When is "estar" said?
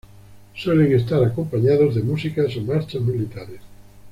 0.93-1.23